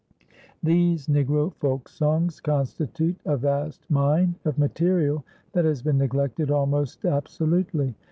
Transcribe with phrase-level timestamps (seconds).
[0.63, 7.93] These Negro folksongs constitute a vast mine of material that has been neglected almost absolutely.